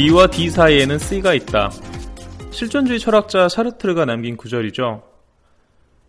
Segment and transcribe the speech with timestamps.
[0.00, 1.70] B와 D 사이에는 C가 있다.
[2.52, 5.02] 실존주의 철학자 샤르트르가 남긴 구절이죠.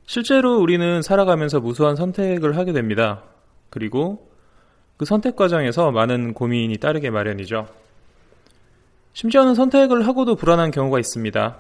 [0.06, 3.24] 실제로 우리는 살아가면서 무수한 선택을 하게 됩니다.
[3.70, 4.30] 그리고
[4.96, 7.68] 그 선택 과정에서 많은 고민이 따르게 마련이죠.
[9.12, 11.60] 심지어는 선택을 하고도 불안한 경우가 있습니다.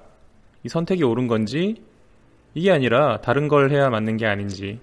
[0.63, 1.83] 이 선택이 옳은 건지,
[2.53, 4.79] 이게 아니라 다른 걸 해야 맞는 게 아닌지.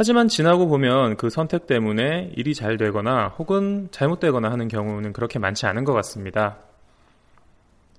[0.00, 5.66] 하지만 지나고 보면 그 선택 때문에 일이 잘 되거나 혹은 잘못되거나 하는 경우는 그렇게 많지
[5.66, 6.56] 않은 것 같습니다.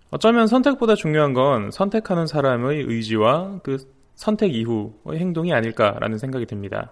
[0.09, 3.77] 어쩌면 선택보다 중요한 건 선택하는 사람의 의지와 그
[4.16, 6.91] 선택 이후의 행동이 아닐까라는 생각이 듭니다.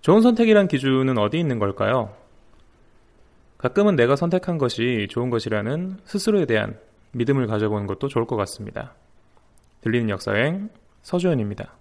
[0.00, 2.16] 좋은 선택이란 기준은 어디 있는 걸까요?
[3.58, 6.76] 가끔은 내가 선택한 것이 좋은 것이라는 스스로에 대한
[7.12, 8.96] 믿음을 가져보는 것도 좋을 것 같습니다.
[9.82, 10.70] 들리는 역사행
[11.02, 11.77] 서주현입니다.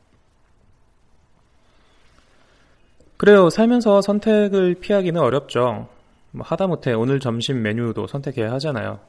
[3.17, 3.50] 그래요.
[3.50, 5.89] 살면서 선택을 피하기는 어렵죠.
[6.31, 9.00] 뭐 하다못해 오늘 점심 메뉴도 선택해야 하잖아요.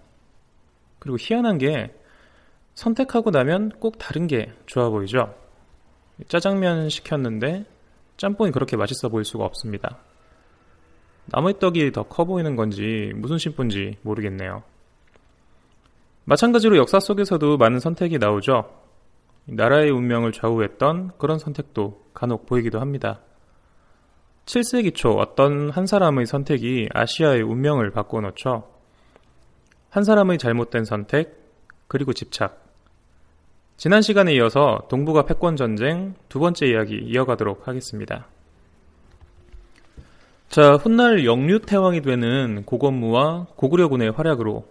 [0.99, 1.95] 그리고 희한한 게
[2.75, 5.35] 선택하고 나면 꼭 다른 게 좋아 보이죠.
[6.27, 7.65] 짜장면 시켰는데
[8.17, 9.99] 짬뽕이 그렇게 맛있어 보일 수가 없습니다.
[11.27, 14.63] 나무의 떡이 더 커 보이는 건지 무슨 심부인지 모르겠네요.
[16.25, 18.71] 마찬가지로 역사 속에서도 많은 선택이 나오죠.
[19.47, 23.21] 나라의 운명을 좌우했던 그런 선택도 간혹 보이기도 합니다.
[24.49, 28.67] 7세기 초 어떤 한 사람의 선택이 아시아의 운명을 바꿔놓죠.
[29.91, 31.39] 한 사람의 잘못된 선택,
[31.87, 32.65] 그리고 집착.
[33.77, 38.27] 지난 시간에 이어서 동북아 패권 전쟁 두 번째 이야기 이어가도록 하겠습니다.
[40.49, 44.67] 자, 훗날 영유태왕이 되는 고건무와 고구려군의 활약으로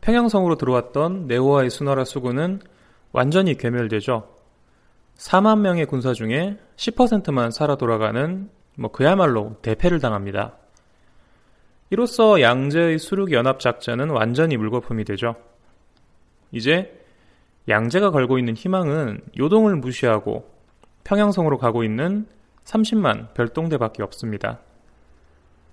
[0.00, 2.58] 평양성으로 들어왔던 네오와의 수나라 수군은
[3.12, 4.28] 완전히 괴멸되죠.
[5.16, 10.54] 4만 명의 군사 중에 10%만 살아 돌아가는 뭐 그야말로 대패를 당합니다.
[11.90, 15.36] 이로써 양제의 수륙 연합 작전은 완전히 물거품이 되죠.
[16.50, 16.98] 이제
[17.68, 20.50] 양제가 걸고 있는 희망은 요동을 무시하고
[21.04, 22.26] 평양성으로 가고 있는
[22.64, 24.60] 30만 별동대밖에 없습니다.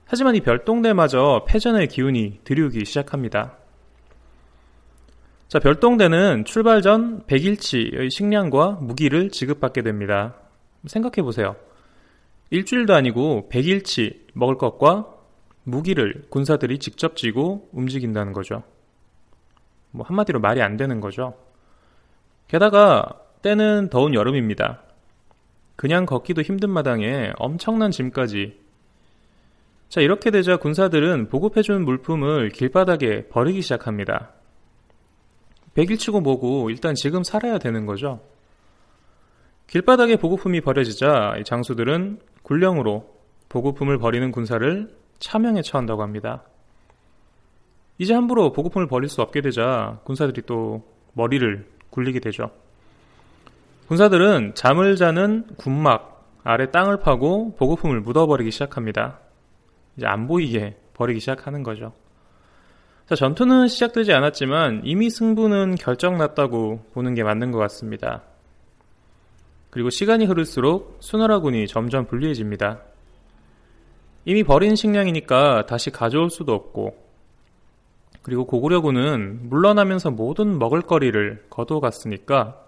[0.05, 3.55] 하지만 이 별동대마저 패전의 기운이 들이우기 시작합니다.
[5.47, 10.35] 자, 별동대는 출발 전 100일치의 식량과 무기를 지급받게 됩니다.
[10.85, 11.55] 생각해 보세요.
[12.49, 15.13] 일주일도 아니고 100일치 먹을 것과
[15.63, 18.63] 무기를 군사들이 직접 쥐고 움직인다는 거죠.
[19.91, 21.35] 뭐 한마디로 말이 안 되는 거죠.
[22.47, 24.83] 게다가 때는 더운 여름입니다.
[25.75, 28.59] 그냥 걷기도 힘든 마당에 엄청난 짐까지.
[29.89, 34.31] 자, 이렇게 되자 군사들은 보급해준 물품을 길바닥에 버리기 시작합니다.
[35.75, 38.21] 100일치고 뭐고 일단 지금 살아야 되는 거죠.
[39.67, 43.05] 길바닥에 보급품이 버려지자 장수들은 굴령으로
[43.49, 46.43] 보급품을 버리는 군사를 차명에 처한다고 합니다.
[47.97, 50.83] 이제 함부로 보급품을 버릴 수 없게 되자 군사들이 또
[51.13, 52.51] 머리를 굴리게 되죠.
[53.87, 59.19] 군사들은 잠을 자는 군막 아래 땅을 파고 보급품을 묻어버리기 시작합니다.
[59.97, 61.91] 이제 안 보이게 버리기 시작하는 거죠.
[63.07, 68.23] 자, 전투는 시작되지 않았지만 이미 승부는 결정났다고 보는 게 맞는 것 같습니다.
[69.77, 72.81] 그리고 시간이 흐를수록 수나라군이 점점 불리해집니다.
[74.25, 76.97] 이미 버린 식량이니까 다시 가져올 수도 없고,
[78.23, 82.59] 그리고 고구려군은 물러나면서 모든 먹을거리를 거둬갔으니까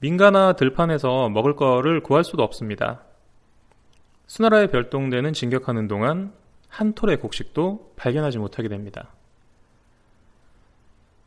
[0.00, 3.00] 민가나 들판에서 먹을 거를 구할 수도 없습니다.
[4.26, 6.34] 수나라의 별동대는 진격하는 동안
[6.68, 9.14] 한 톨의 곡식도 발견하지 못하게 됩니다.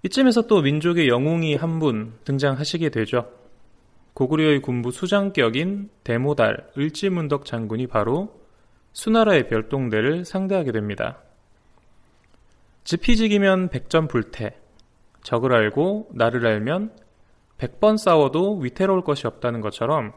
[0.04, 3.39] 이쯤에서 또 민족의 영웅이 한 분 등장하시게 되죠.
[4.20, 8.38] 고구려의 군부 수장격인 대모달 을지문덕 장군이 바로
[8.92, 11.20] 수나라의 별동대를 상대하게 됩니다.
[12.84, 14.60] 지피지기면 백전 불태,
[15.24, 16.92] 적을 알고 나를 알면
[17.58, 20.12] 백번 싸워도 위태로울 것이 없다는 것처럼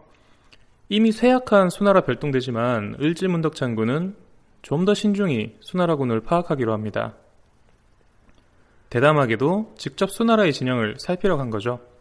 [0.88, 4.16] 이미 쇠약한 수나라 별동대지만 을지문덕 장군은
[4.62, 7.14] 좀 더 신중히 수나라군을 파악하기로 합니다.
[8.90, 11.91] 대담하게도 직접 수나라의 진영을 살피러 간 거죠.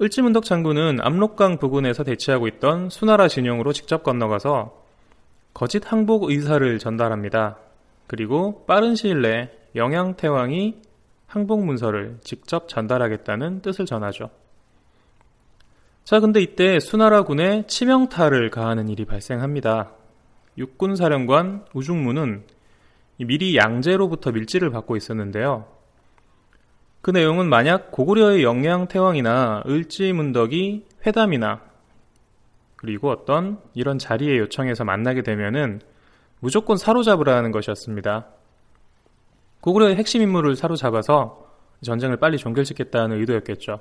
[0.00, 4.82] 을지문덕 장군은 압록강 부근에서 대치하고 있던 수나라 진영으로 직접 건너가서
[5.54, 7.58] 거짓 항복 의사를 전달합니다.
[8.08, 10.82] 그리고 빠른 시일 내에 영양태왕이
[11.26, 14.30] 항복 문서를 직접 전달하겠다는 뜻을 전하죠.
[16.02, 19.92] 자, 근데 이때 수나라 군에 치명타를 가하는 일이 발생합니다.
[20.58, 22.44] 육군사령관 우중무는
[23.18, 25.66] 미리 양제로부터 밀지를 받고 있었는데요.
[27.04, 31.60] 그 내용은 만약 고구려의 영양 태왕이나 을지문덕이 회담이나
[32.76, 35.82] 그리고 어떤 이런 자리에 요청해서 만나게 되면은
[36.40, 38.26] 무조건 사로잡으라는 것이었습니다.
[39.60, 41.46] 고구려의 핵심 인물을 사로잡아서
[41.82, 43.80] 전쟁을 빨리 종결시켰다는 의도였겠죠.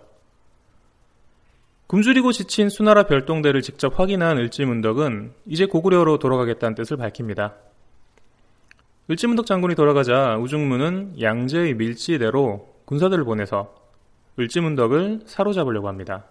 [1.87, 7.53] 굶주리고 지친 수나라 별동대를 직접 확인한 을지문덕은 이제 고구려로 돌아가겠다는 뜻을 밝힙니다.
[9.09, 13.73] 을지문덕 장군이 돌아가자 우중문은 양제의 밀지대로 군사들을 보내서
[14.39, 16.25] 을지문덕을 사로잡으려고 합니다.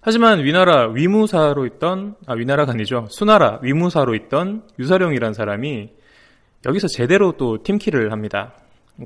[0.00, 5.90] 하지만 위나라 위무사로 있던 아 위나라가 아니죠 수나라 위무사로 있던 유사룡이란 사람이
[6.66, 8.52] 여기서 제대로 또 팀킬을 합니다.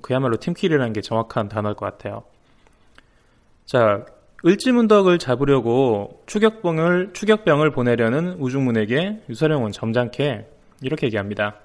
[0.03, 2.25] 그야말로 팀킬이라는 게 정확한 단어일 것 같아요.
[3.65, 4.05] 자
[4.45, 10.49] 을지문덕을 잡으려고 추격병을 추격병을 보내려는 우중문에게 유사룡은 점잖게
[10.83, 11.57] 이렇게 얘기합니다.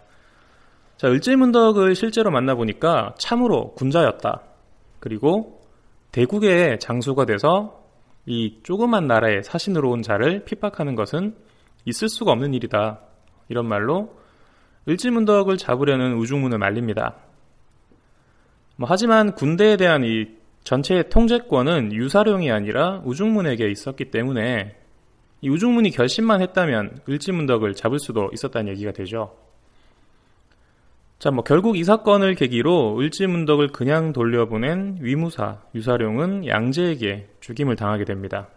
[0.97, 4.41] 자, 을지문덕을 실제로 만나보니까 참으로 군자였다.
[4.99, 5.61] 그리고
[6.11, 7.83] 대국의 장수가 돼서
[8.25, 11.35] 이 조그만 나라에 사신으로 온 자를 핍박하는 것은
[11.85, 12.99] 있을 수가 없는 일이다.
[13.49, 14.15] 이런 말로
[14.87, 17.15] 을지문덕을 잡으려는 우중문을 말립니다.
[18.75, 20.27] 뭐, 하지만 군대에 대한 이
[20.63, 24.77] 전체의 통제권은 유사룡이 아니라 우중문에게 있었기 때문에
[25.41, 29.35] 이 우중문이 결심만 했다면 을지문덕을 잡을 수도 있었다는 얘기가 되죠.
[31.19, 38.50] 자, 뭐 결국 이 사건을 계기로 을지문덕을 그냥 돌려보낸 위무사 유사룡은 양제에게 죽임을 당하게 됩니다.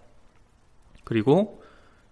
[1.05, 1.63] 그리고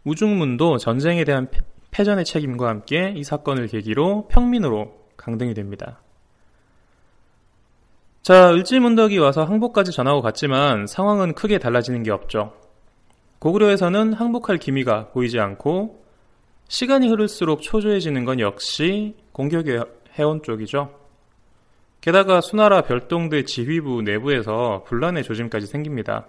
[0.05, 1.49] 우중문도 전쟁에 대한
[1.91, 6.01] 패전의 책임과 함께 이 사건을 계기로 평민으로 강등이 됩니다.
[8.23, 12.55] 자, 을지문덕이 와서 항복까지 전하고 갔지만 상황은 크게 달라지는 게 없죠.
[13.39, 16.03] 고구려에서는 항복할 기미가 보이지 않고
[16.69, 19.85] 시간이 흐를수록 초조해지는 건 역시 공격의
[20.19, 20.95] 해원 쪽이죠.
[22.01, 26.27] 게다가 수나라 별동대 지휘부 내부에서 분란의 조짐까지 생깁니다.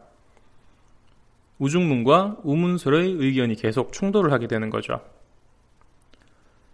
[1.59, 5.01] 우중문과 우문술의 의견이 계속 충돌을 하게 되는 거죠.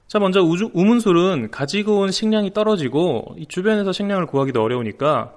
[0.07, 5.33] 자, 먼저 우주, 우문술은 가지고 온 식량이 떨어지고 이 주변에서 식량을 구하기도 어려우니까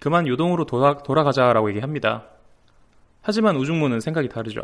[0.00, 2.24] 그만 요동으로 돌아, 돌아가자라고 얘기합니다.
[3.22, 4.62] 하지만 우중문은 생각이 다르죠.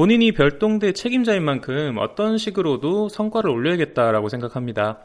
[0.00, 5.00] 본인이 별동대 책임자인 만큼 어떤 식으로도 성과를 올려야겠다라고 생각합니다.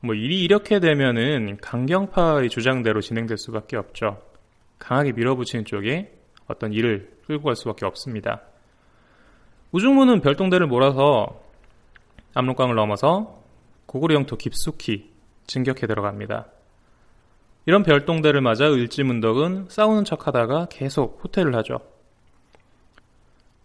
[0.00, 4.20] 뭐 일이 이렇게 되면은 강경파의 주장대로 진행될 수밖에 없죠.
[4.78, 6.12] 강하게 밀어붙이는 쪽에
[6.46, 8.42] 어떤 일을 끌고 갈 수밖에 없습니다.
[9.72, 11.40] 우중문은 별동대를 몰아서
[12.34, 13.42] 압록강을 넘어서
[13.86, 15.10] 고구려 영토 깊숙이
[15.46, 16.48] 진격해 들어갑니다.
[17.64, 21.80] 이런 별동대를 맞아 을지문덕은 싸우는 척하다가 계속 후퇴를 하죠.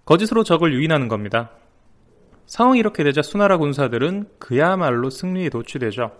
[0.05, 1.51] 거짓으로 적을 유인하는 겁니다.
[2.45, 6.11] 상황이 이렇게 되자 수나라 군사들은 그야말로 승리에 도취되죠.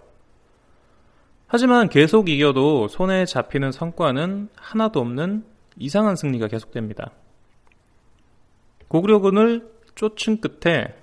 [1.47, 5.45] 하지만 계속 이겨도 손에 잡히는 성과는 하나도 없는
[5.77, 7.11] 이상한 승리가 계속됩니다.
[8.87, 10.95] 고구려군을 쫓은 끝에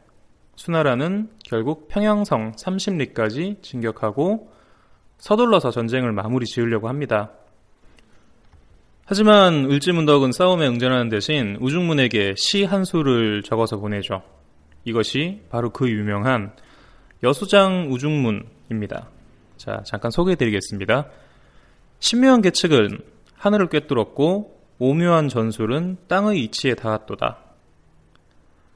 [0.57, 4.53] 수나라는 결국 평양성 30리까지 진격하고
[5.19, 7.33] 서둘러서 전쟁을 마무리 지으려고 합니다.
[9.05, 14.23] 하지만 을지문덕은 싸움에 응전하는 대신 우중문에게 시한 수를 적어서 보내죠.
[14.85, 16.53] 이것이 바로 그 유명한
[17.23, 19.09] 여수장 우중문입니다.
[19.57, 21.07] 자, 잠깐 소개해 드리겠습니다.
[21.99, 23.01] 신묘한 계측은
[23.37, 27.39] 하늘을 꿰뚫었고 오묘한 전술은 땅의 이치에 닿았도다.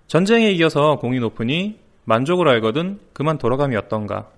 [0.07, 4.31] 전쟁에 이겨서 공이 높으니 만족을 알거든 그만 돌아감이 어떤가.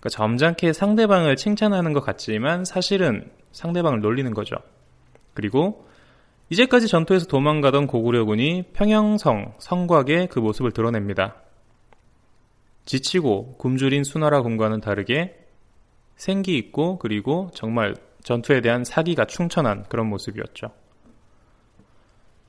[0.00, 4.56] 그러니까 점잖게 상대방을 칭찬하는 것 같지만 사실은 상대방을 놀리는 거죠.
[5.34, 5.86] 그리고
[6.50, 11.36] 이제까지 전투에서 도망가던 고구려군이 평양성 성곽에 그 모습을 드러냅니다.
[12.86, 15.36] 지치고 굶주린 수나라 군과는 다르게
[16.16, 20.70] 생기 있고 그리고 정말 전투에 대한 사기가 충천한 그런 모습이었죠.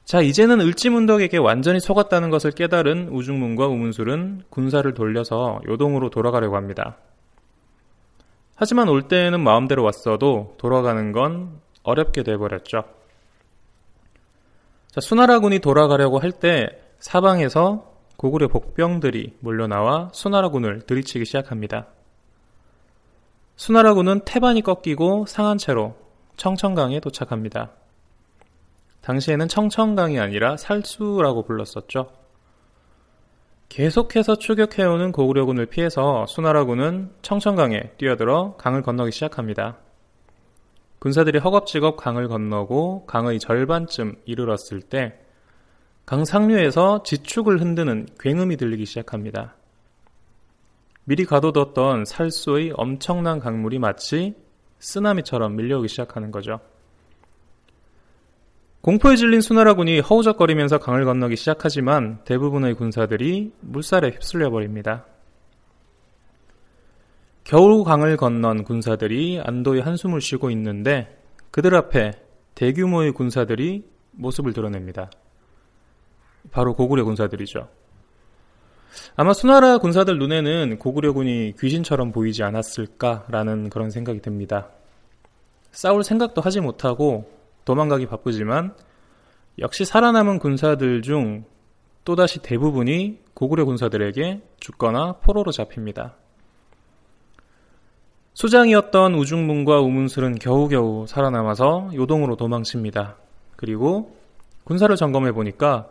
[0.05, 6.97] 자, 이제는 을지문덕에게 완전히 속았다는 것을 깨달은 우중문과 우문술은 군사를 돌려서 요동으로 돌아가려고 합니다.
[8.61, 12.83] 하지만 올 때에는 마음대로 왔어도 돌아가는 건 어렵게 돼버렸죠.
[14.91, 16.67] 자, 수나라군이 돌아가려고 할 때
[16.99, 21.87] 사방에서 고구려 복병들이 몰려나와 수나라군을 들이치기 시작합니다.
[23.55, 25.95] 수나라군은 태반이 꺾이고 상한 채로
[26.35, 27.71] 청천강에 도착합니다.
[28.99, 32.11] 당시에는 청천강이 아니라 살수라고 불렀었죠.
[33.69, 39.77] 계속해서 추격해오는 고구려군을 피해서 수나라군은 청천강에 뛰어들어 강을 건너기 시작합니다.
[40.99, 45.29] 군사들이 허겁지겁 강을 건너고 강의 절반쯤 이르렀을 때
[46.09, 49.55] 강 상류에서 지축을 흔드는 굉음이 들리기 시작합니다.
[51.03, 54.33] 미리 가둬뒀던 살수의 엄청난 강물이 마치
[54.79, 56.61] 쓰나미처럼 밀려오기 시작하는 거죠.
[58.81, 65.05] 공포에 질린 수나라군이 허우적거리면서 강을 건너기 시작하지만 대부분의 군사들이 물살에 휩쓸려 버립니다.
[67.43, 71.19] 겨우 강을 건넌 군사들이 안도의 한숨을 쉬고 있는데
[71.51, 72.12] 그들 앞에
[72.55, 75.09] 대규모의 군사들이 모습을 드러냅니다.
[76.51, 77.67] 바로 고구려 군사들이죠.
[79.17, 84.69] 아마 수나라 군사들 눈에는 고구려군이 귀신처럼 보이지 않았을까라는 그런 생각이 듭니다.
[85.71, 87.38] 싸울 생각도 하지 못하고
[87.69, 88.73] 도망가기 바쁘지만
[89.59, 91.45] 역시 살아남은 군사들 중
[92.03, 96.15] 또다시 대부분이 고구려 군사들에게 죽거나 포로로 잡힙니다.
[98.33, 103.17] 수장이었던 우중문과 우문술은 겨우겨우 살아남아서 요동으로 도망칩니다.
[103.55, 104.15] 그리고
[104.63, 105.89] 군사를 점검해 보니까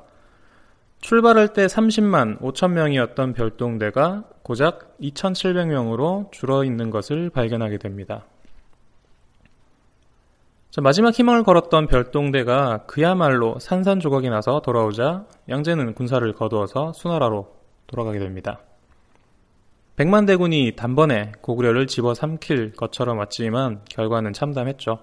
[1.00, 8.24] 출발할 때 30만 5천 명이었던 별동대가 고작 2,700명으로 줄어 있는 것을 발견하게 됩니다.
[10.80, 17.48] 마지막 희망을 걸었던 별동대가 그야말로 산산조각이 나서 돌아오자 양재는 군사를 거두어서 수나라로
[17.86, 18.60] 돌아가게 됩니다.
[19.96, 25.00] 백만 대군이 단번에 고구려를 집어삼킬 것처럼 왔지만 결과는 참담했죠.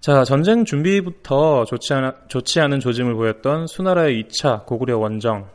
[0.00, 5.48] 자, 전쟁 준비부터 좋지, 않아, 좋지 않은 조짐을 보였던 수나라의 2차 고구려 원정,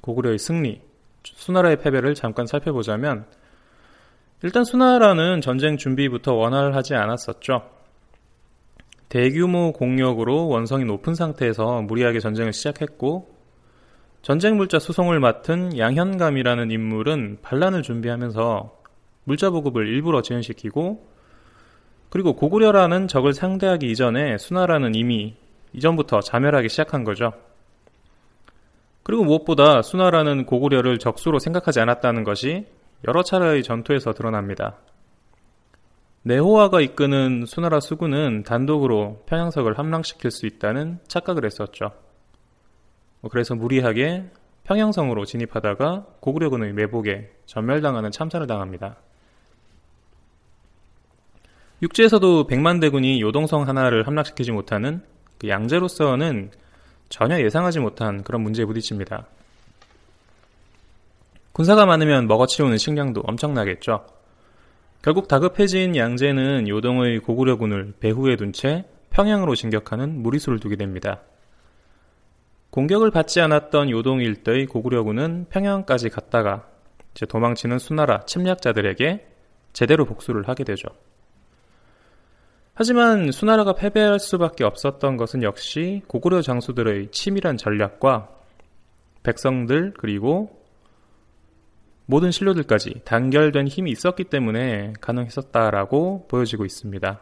[0.00, 0.80] 고구려의 승리,
[1.22, 3.26] 수나라의 패배를 잠깐 살펴보자면
[4.42, 7.62] 일단 수나라는 전쟁 준비부터 원활하지 않았었죠.
[9.10, 13.34] 대규모 공력으로 원성이 높은 상태에서 무리하게 전쟁을 시작했고
[14.22, 18.78] 전쟁 물자 수송을 맡은 양현감이라는 인물은 반란을 준비하면서
[19.24, 21.06] 물자 보급을 일부러 지연시키고
[22.08, 25.36] 그리고 고구려라는 적을 상대하기 이전에 수나라는 이미
[25.72, 27.32] 이전부터 자멸하기 시작한 거죠.
[29.02, 32.66] 그리고 무엇보다 수나라는 고구려를 적수로 생각하지 않았다는 것이
[33.06, 34.76] 여러 차례의 전투에서 드러납니다.
[36.22, 41.92] 네호아가 이끄는 수나라 수군은 단독으로 평양석을 함락시킬 수 있다는 착각을 했었죠.
[43.20, 44.30] 뭐 그래서 무리하게
[44.64, 48.96] 평양성으로 진입하다가 고구려군의 매복에 전멸당하는 참사를 당합니다.
[51.82, 55.02] 육지에서도 백만 대군이 요동성 하나를 함락시키지 못하는
[55.38, 56.50] 그 양제로서는
[57.08, 59.26] 전혀 예상하지 못한 그런 문제에 부딪힙니다.
[61.52, 64.06] 군사가 많으면 먹어치우는 식량도 엄청나겠죠.
[65.02, 71.22] 결국 다급해진 양제는 요동의 고구려군을 배후에 둔 채 평양으로 진격하는 무리수를 두게 됩니다.
[72.70, 76.68] 공격을 받지 않았던 요동 일대의 고구려군은 평양까지 갔다가
[77.12, 79.26] 이제 도망치는 수나라 침략자들에게
[79.72, 80.88] 제대로 복수를 하게 되죠.
[82.74, 88.28] 하지만 수나라가 패배할 수밖에 없었던 것은 역시 고구려 장수들의 치밀한 전략과
[89.22, 90.59] 백성들 그리고
[92.10, 97.20] 모든 신료들까지 단결된 힘이 있었기 때문에 가능했었다라고 보여지고 있습니다.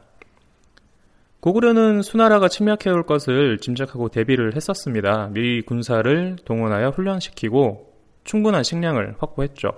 [1.41, 5.29] 고구려는 수나라가 침략해올 것을 짐작하고 대비를 했었습니다.
[5.33, 7.93] 미리 군사를 동원하여 훈련시키고
[8.25, 9.73] 충분한 식량을 확보했죠.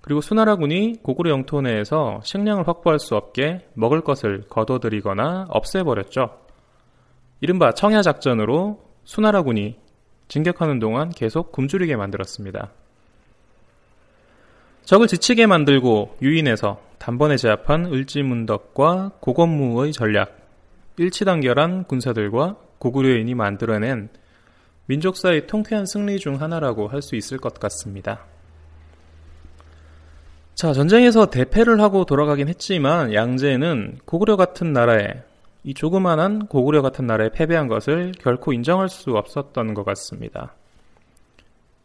[0.00, 6.36] 그리고 수나라군이 고구려 영토 내에서 식량을 확보할 수 없게 먹을 것을 거둬들이거나 없애버렸죠.
[7.40, 9.78] 이른바 청야작전으로 수나라군이
[10.26, 12.72] 진격하는 동안 계속 굶주리게 만들었습니다.
[14.88, 20.34] 적을 지치게 만들고 유인해서 단번에 제압한 을지문덕과 고건무의 전략,
[20.96, 24.08] 일치단결한 군사들과 고구려인이 만들어낸
[24.86, 28.24] 민족사의 통쾌한 승리 중 하나라고 할 수 있을 것 같습니다.
[30.54, 35.22] 자, 전쟁에서 대패를 하고 돌아가긴 했지만 양제는 고구려 같은 나라에
[35.64, 40.54] 이 조그만한 고구려 같은 나라에 패배한 것을 결코 인정할 수 없었던 것 같습니다.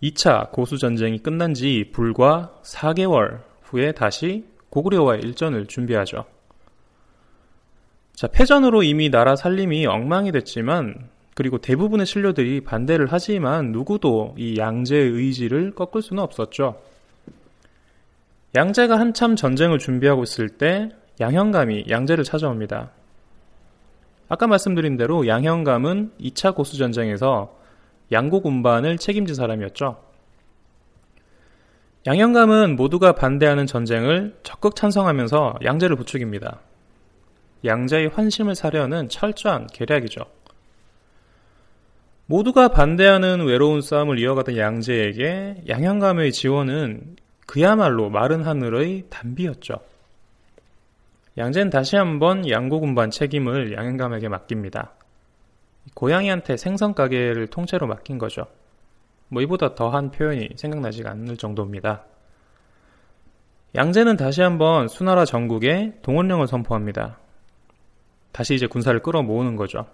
[0.03, 6.25] 2차 고수전쟁이 끝난 지 불과 4개월 후에 다시 고구려와의 일전을 준비하죠.
[8.13, 15.09] 자, 패전으로 이미 나라 살림이 엉망이 됐지만, 그리고 대부분의 신료들이 반대를 하지만 누구도 이 양제의
[15.09, 16.79] 의지를 꺾을 수는 없었죠.
[18.55, 22.91] 양제가 한참 전쟁을 준비하고 있을 때 양현감이 양제를 찾아옵니다.
[24.27, 27.62] 아까 말씀드린 대로 양현감은 2차 고수전쟁에서
[28.13, 30.01] 양국 운반을 책임진 사람이었죠.
[32.05, 36.59] 양현감은 모두가 반대하는 전쟁을 적극 찬성하면서 양제를 부추깁니다.
[37.65, 40.25] 양자의 환심을 사려는 철저한 계략이죠.
[42.25, 47.15] 모두가 반대하는 외로운 싸움을 이어가던 양제에게 양현감의 지원은
[47.45, 49.75] 그야말로 마른 하늘의 단비였죠.
[51.37, 54.93] 양제는 다시 한번 양고군반 책임을 양현감에게 맡깁니다.
[55.93, 58.47] 고양이한테 생선 가게를 통째로 맡긴 거죠.
[59.27, 62.05] 뭐 이보다 더한 표현이 생각나지가 않을 정도입니다.
[63.75, 67.17] 양제는 다시 한번 수나라 전국에 동원령을 선포합니다.
[68.31, 69.87] 다시 이제 군사를 끌어모으는 거죠.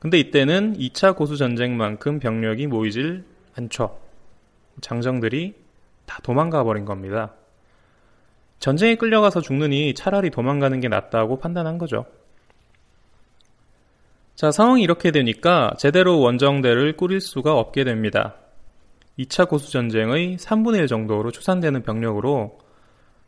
[0.00, 3.24] 근데 이때는 2차 고수 전쟁만큼 병력이 모이질
[3.56, 3.98] 않죠.
[4.80, 5.54] 장정들이
[6.04, 7.32] 다 도망가 버린 겁니다.
[8.58, 12.06] 전쟁에 끌려가서 죽느니 차라리 도망가는 게 낫다고 판단한 거죠.
[14.34, 18.34] 자, 상황이 이렇게 되니까 제대로 원정대를 꾸릴 수가 없게 됩니다.
[19.16, 22.58] 2차 고수전쟁의 3분의 1 정도로 추산되는 병력으로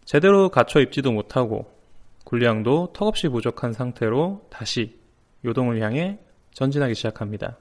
[0.05, 1.71] 제대로 갖춰 입지도 못하고
[2.25, 4.99] 군량도 턱없이 부족한 상태로 다시
[5.45, 6.19] 요동을 향해
[6.53, 7.57] 전진하기 시작합니다.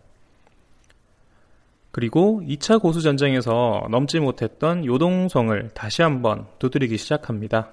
[1.92, 7.72] 그리고 2차 고수전쟁에서 넘지 못했던 요동성을 다시 한번 두드리기 시작합니다.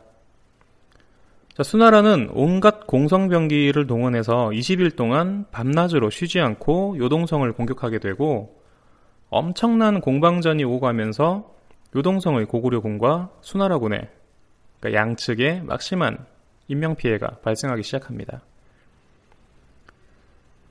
[1.55, 8.59] 자, 수나라는 온갖 공성병기를 동원해서 20일 동안 밤낮으로 쉬지 않고 요동성을 공격하게 되고
[9.29, 11.53] 엄청난 공방전이 오가면서
[11.95, 14.09] 요동성의 고구려군과 수나라군의
[14.81, 16.25] 그러니까 양측에 막심한
[16.69, 18.41] 인명피해가 발생하기 시작합니다.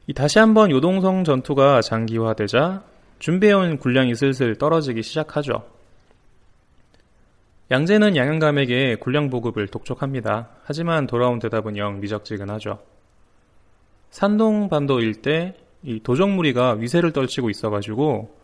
[0.08, 2.84] 이 다시 한번 요동성 전투가 장기화되자
[3.20, 5.64] 준비해온 군량이 슬슬 떨어지기 시작하죠.
[7.72, 10.50] 양제는 양현감에게 군량 보급을 독촉합니다.
[10.66, 12.80] 하지만 돌아온 대답은 영 미적지근하죠.
[14.10, 18.38] 산동 반도 일대 이 도적무리가 위세를 떨치고 있어가지고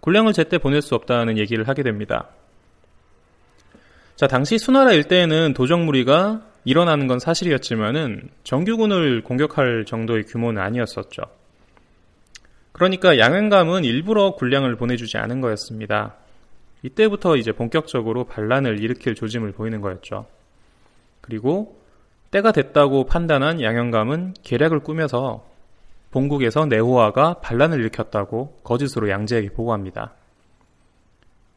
[0.00, 2.28] 군량을 제때 보낼 수 없다는 얘기를 하게 됩니다.
[4.14, 11.22] 자, 당시 수나라 일대에는 도적무리가 일어나는 건 사실이었지만은 정규군을 공격할 정도의 규모는 아니었었죠.
[12.72, 16.16] 그러니까 양현감은 일부러 군량을 보내주지 않은 거였습니다.
[16.86, 20.26] 이때부터 이제 본격적으로 반란을 일으킬 조짐을 보이는 거였죠.
[21.20, 21.80] 그리고
[22.30, 25.44] 때가 됐다고 판단한 양현감은 계략을 꾸며서
[26.12, 30.14] 본국에서 네호아가 반란을 일으켰다고 거짓으로 양제에게 보고합니다.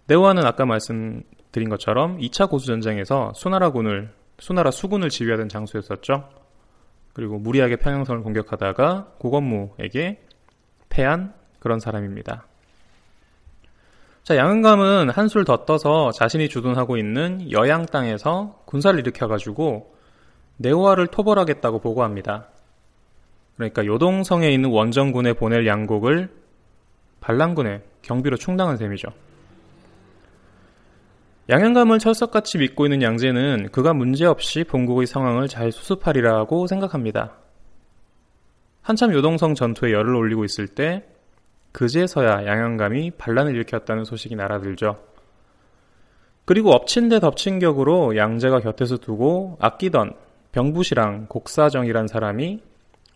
[0.08, 6.28] 네호아는 아까 말씀드린 것처럼 2차 고수전쟁에서 수나라군을 수나라 수군을 지휘하던 장수였었죠.
[7.14, 10.22] 그리고 무리하게 평양성을 공격하다가 고건무에게
[10.90, 12.46] 패한 그런 사람입니다.
[14.30, 19.96] 자, 양은감은 한술 더 떠서 자신이 주둔하고 있는 여양 땅에서 군사를 일으켜가지고
[20.58, 22.48] 네오아를 토벌하겠다고 보고합니다.
[23.56, 26.30] 그러니까 요동성에 있는 원정군에 보낼 양곡을
[27.22, 29.08] 반란군의 경비로 충당한 셈이죠.
[31.50, 37.34] 양현감을 철석같이 믿고 있는 양제는 그가 문제없이 본국의 상황을 잘 수습하리라고 생각합니다.
[38.84, 41.04] 한참 요동성 전투에 열을 올리고 있을 때
[41.72, 44.98] 그제서야 양현감이 반란을 일으켰다는 소식이 날아들죠.
[46.46, 50.14] 그리고 엎친 데 덮친 격으로 양제가 곁에서 두고 아끼던
[50.52, 52.62] 병부시랑 곡사정이란 사람이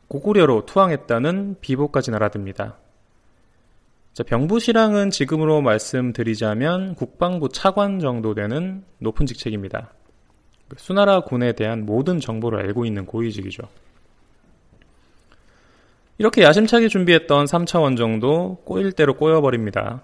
[0.08, 2.78] 고구려로 투항했다는 비보까지 날아듭니다.
[4.14, 9.92] 자, 병부시랑은 지금으로 말씀드리자면 국방부 차관 정도 되는 높은 직책입니다.
[10.78, 13.64] 수나라 군에 대한 모든 정보를 알고 있는 고위직이죠.
[16.24, 20.04] 이렇게 야심차게 준비했던 3차 원 정도 꼬일 대로 꼬여버립니다.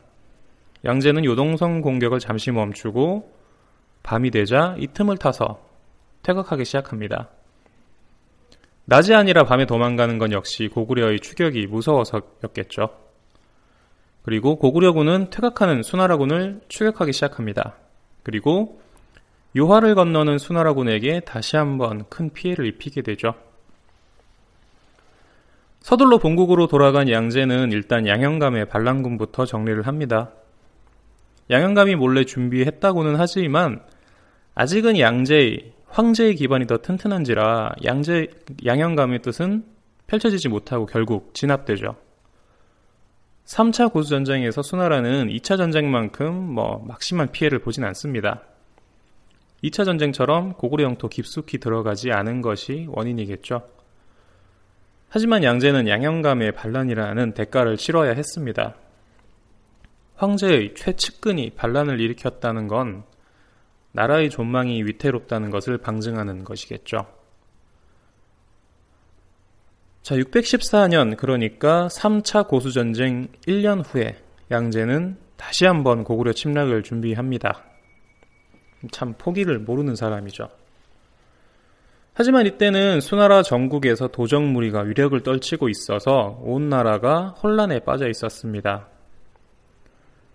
[0.83, 3.31] 양제는 요동성 공격을 잠시 멈추고
[4.03, 5.61] 밤이 되자 이 틈을 타서
[6.23, 7.29] 퇴각하기 시작합니다.
[8.83, 12.89] 낮이 아니라 밤에 도망가는 건 역시 고구려의 추격이 무서워서였겠죠.
[14.21, 17.77] 그리고 고구려군은 퇴각하는 수나라군을 추격하기 시작합니다.
[18.23, 18.81] 그리고
[19.55, 23.35] 요하를 건너는 수나라군에게 다시 한번 큰 피해를 입히게 되죠.
[25.81, 30.31] 서둘러 본국으로 돌아간 양제는 일단 양현감의 반란군부터 정리를 합니다.
[31.49, 33.81] 양현감이 몰래 준비했다고는 하지만
[34.55, 38.27] 아직은 양제의 황제의 기반이 더 튼튼한지라 양제,
[38.65, 39.63] 양형감의 뜻은
[40.07, 41.95] 펼쳐지지 못하고 결국 진압되죠.
[43.45, 48.43] 3차 고수 전쟁에서 수나라는 2차 전쟁만큼 뭐 막심한 피해를 보진 않습니다.
[49.63, 53.78] 2차 전쟁처럼 고구려 영토 깊숙이 들어가지 않은 것이 원인이겠죠.
[55.09, 58.75] 하지만 양제는 양형감의 반란이라는 대가를 치러야 했습니다.
[60.15, 63.03] 황제의 최측근이 반란을 일으켰다는 건
[63.91, 67.07] 나라의 존망이 위태롭다는 것을 방증하는 것이겠죠.
[70.03, 74.17] 자, 614년, 그러니까 3차 고수전쟁 1년 후에
[74.51, 77.63] 양제는 다시 한번 고구려 침략을 준비합니다.
[78.91, 80.49] 참 포기를 모르는 사람이죠.
[82.21, 88.89] 하지만 이때는 수나라 전국에서 도적무리가 위력을 떨치고 있어서 온 나라가 혼란에 빠져 있었습니다.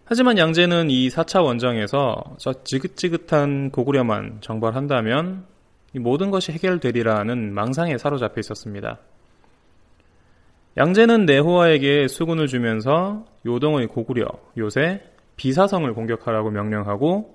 [0.06, 5.44] 하지만 양제는 이 4차 원정에서 저 지긋지긋한 고구려만 정벌한다면
[5.92, 9.00] 이 모든 것이 해결되리라는 망상에 사로잡혀 있었습니다.
[10.78, 14.24] 양제는 내호와에게 수군을 주면서 요동의 고구려,
[14.56, 15.02] 요새
[15.36, 17.34] 비사성을 공격하라고 명령하고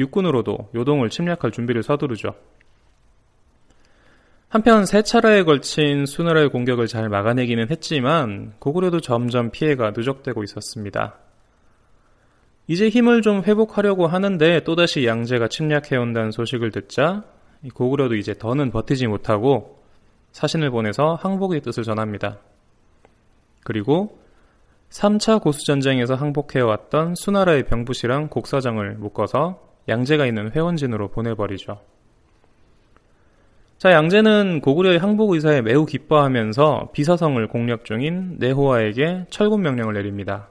[0.00, 2.34] 육군으로도 요동을 침략할 준비를 서두르죠.
[4.48, 11.16] 한편 세 차례에 걸친 수나라의 공격을 잘 막아내기는 했지만 고구려도 점점 피해가 누적되고 있었습니다.
[12.68, 17.24] 이제 힘을 좀 회복하려고 하는데 또다시 양제가 침략해온다는 소식을 듣자
[17.74, 19.82] 고구려도 이제 더는 버티지 못하고
[20.30, 22.38] 사신을 보내서 항복의 뜻을 전합니다.
[23.64, 24.18] 그리고
[24.90, 31.80] 3차 고수전쟁에서 항복해왔던 수나라의 병부시랑 곡사장을 묶어서 양제가 있는 회원진으로 보내버리죠.
[33.78, 40.48] 자, 양제는 고구려의 항복 의사에 매우 기뻐하면서 비사성을 공략 중인 내호와에게 철군 명령을 내립니다.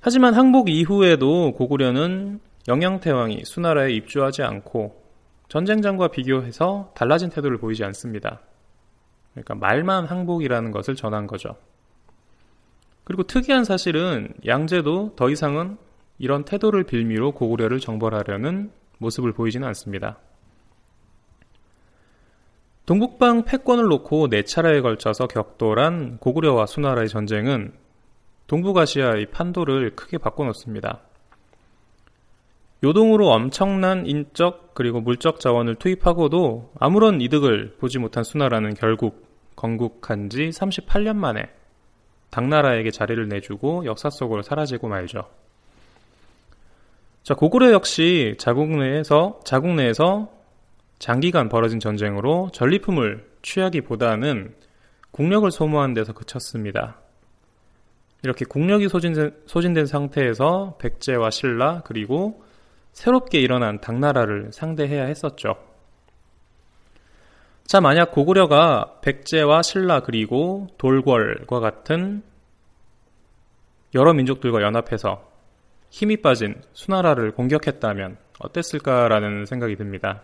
[0.00, 5.02] 하지만 항복 이후에도 고구려는 영양태왕이 수나라에 입주하지 않고
[5.48, 8.40] 전쟁장과 비교해서 달라진 태도를 보이지 않습니다.
[9.32, 11.56] 그러니까 말만 항복이라는 것을 전한 거죠.
[13.04, 15.76] 그리고 특이한 사실은 양제도 더 이상은
[16.18, 20.16] 이런 태도를 빌미로 고구려를 정벌하려는 모습을 보이지는 않습니다.
[22.86, 27.72] 동북방 패권을 놓고 네 차례에 걸쳐서 격돌한 고구려와 수나라의 전쟁은
[28.46, 31.00] 동북아시아의 판도를 크게 바꿔놓습니다.
[32.84, 40.50] 요동으로 엄청난 인적 그리고 물적 자원을 투입하고도 아무런 이득을 보지 못한 수나라는 결국 건국한 지
[40.50, 41.48] 38년 만에
[42.30, 45.22] 당나라에게 자리를 내주고 역사 속으로 사라지고 말죠.
[47.24, 50.35] 자, 고구려 역시 자국 내에서 자국 내에서
[50.98, 54.54] 장기간 벌어진 전쟁으로 전리품을 취하기보다는
[55.10, 56.98] 국력을 소모한 데서 그쳤습니다.
[58.22, 62.42] 이렇게 국력이 소진된, 소진된 상태에서 백제와 신라 그리고
[62.92, 65.56] 새롭게 일어난 당나라를 상대해야 했었죠.
[67.64, 72.22] 자, 만약 고구려가 백제와 신라 그리고 돌궐과 같은
[73.94, 75.30] 여러 민족들과 연합해서
[75.90, 80.22] 힘이 빠진 수나라를 공격했다면 어땠을까라는 생각이 듭니다.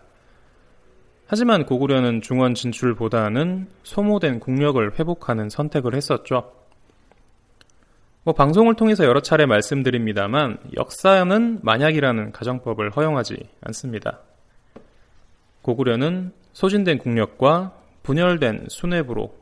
[1.33, 6.53] 하지만 고구려는 중원 진출보다는 소모된 국력을 회복하는 선택을 했었죠.
[8.21, 14.19] 뭐 방송을 통해서 여러 차례 말씀드립니다만 역사는 만약이라는 가정법을 허용하지 않습니다.
[15.63, 19.33] 고구려는 소진된 국력과 분열된 수뇌부로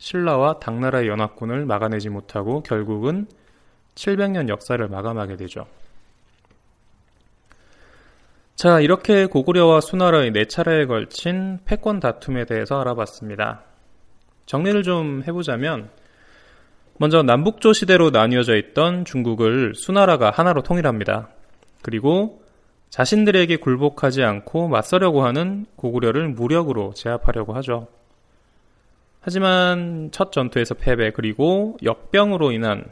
[0.00, 3.28] 신라와 당나라의 연합군을 막아내지 못하고 결국은
[3.94, 5.64] 700년 역사를 마감하게 되죠.
[8.60, 13.62] 자, 이렇게 고구려와 수나라의 네 차례에 걸친 패권 다툼에 대해서 알아봤습니다.
[14.44, 15.88] 정리를 좀 해보자면,
[16.98, 21.30] 먼저 남북조 시대로 나뉘어져 있던 중국을 수나라가 하나로 통일합니다.
[21.80, 22.42] 그리고
[22.90, 27.88] 자신들에게 굴복하지 않고 맞서려고 하는 고구려를 무력으로 제압하려고 하죠.
[29.22, 32.84] 하지만 첫 전투에서 패배 그리고 역병으로 인한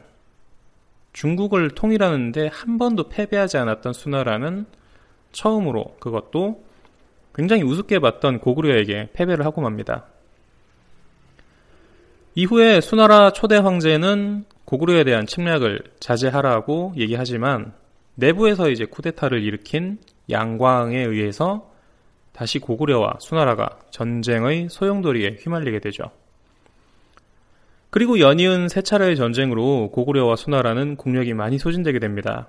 [1.13, 4.65] 중국을 통일하는데 한 번도 패배하지 않았던 수나라는
[5.31, 6.63] 처음으로 그것도
[7.33, 10.05] 굉장히 우습게 봤던 고구려에게 패배를 하고 맙니다.
[12.35, 17.73] 이후에 수나라 초대 황제는 고구려에 대한 침략을 자제하라고 얘기하지만
[18.15, 19.97] 내부에서 이제 쿠데타를 일으킨
[20.29, 21.71] 양광에 의해서
[22.33, 26.11] 다시 고구려와 수나라가 전쟁의 소용돌이에 휘말리게 되죠.
[27.89, 32.47] 그리고 연이은 세 차례의 전쟁으로 고구려와 수나라는 국력이 많이 소진되게 됩니다.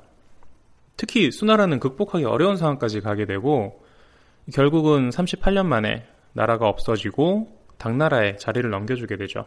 [1.00, 3.82] 특히 수나라는 극복하기 어려운 상황까지 가게 되고
[4.52, 9.46] 결국은 38년 만에 나라가 없어지고 당나라에 자리를 넘겨주게 되죠.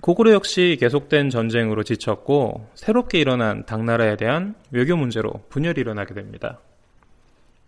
[0.00, 6.60] 고구려 역시 계속된 전쟁으로 지쳤고 새롭게 일어난 당나라에 대한 외교 문제로 분열이 일어나게 됩니다.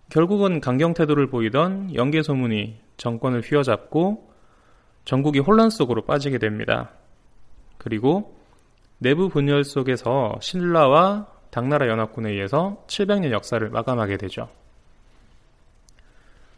[0.09, 4.31] 결국은 강경 태도를 보이던 영계 소문이 정권을 휘어잡고
[5.05, 6.93] 전국이 혼란 속으로 빠지게 됩니다.
[7.79, 8.37] 그리고
[8.99, 14.49] 내부 분열 속에서 신라와 당나라 연합군에 의해서 700년 역사를 마감하게 되죠.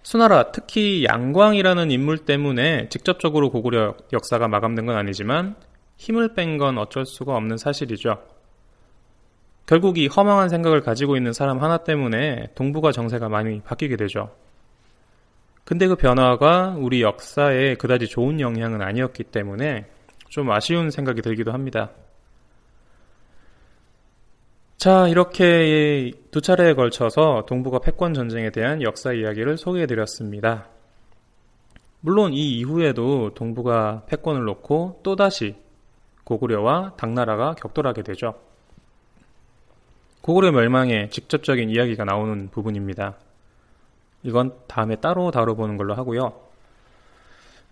[0.02, 5.54] 수나라, 특히 양광이라는 인물 때문에 직접적으로 고구려 역사가 마감된 건 아니지만
[5.98, 8.22] 힘을 뺀 건 어쩔 수가 없는 사실이죠.
[9.66, 14.30] 결국 이 허망한 생각을 가지고 있는 사람 하나 때문에 동북아 정세가 많이 바뀌게 되죠.
[15.64, 19.84] 근데 그 변화가 우리 역사에 그다지 좋은 영향은 아니었기 때문에
[20.30, 21.90] 좀 아쉬운 생각이 들기도 합니다.
[24.78, 30.68] 자, 이렇게 두 차례에 걸쳐서 동북아 패권 전쟁에 대한 역사 이야기를 소개해 드렸습니다.
[32.00, 35.56] 물론 이 이후에도 동북아 패권을 놓고 또다시
[36.22, 38.38] 고구려와 당나라가 격돌하게 되죠.
[40.20, 43.16] 고구려 멸망의 직접적인 이야기가 나오는 부분입니다.
[44.22, 46.40] 이건 다음에 따로 다뤄보는 걸로 하고요.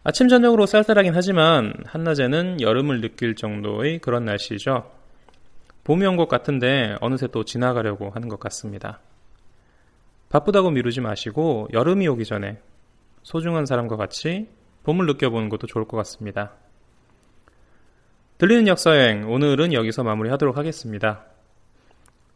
[0.03, 4.96] 아침 저녁으로 쌀쌀하긴 하지만 한낮에는 여름을 느낄 정도의 그런 날씨죠.
[5.87, 8.99] 봄이 온 것 같은데 어느새 또 지나가려고 하는 것 같습니다.
[10.31, 12.61] 바쁘다고 미루지 마시고 여름이 오기 전에
[13.23, 14.49] 소중한 사람과 같이
[14.83, 16.55] 봄을 느껴보는 것도 좋을 것 같습니다.
[18.39, 21.25] 들리는 역사여행 오늘은 여기서 마무리하도록 하겠습니다.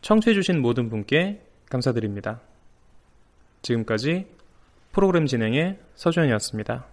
[0.02, 2.40] 청취해주신 모든 분께 감사드립니다.
[3.62, 4.28] 지금까지
[4.92, 6.86] 프로그램 진행의 서주현이었습니다.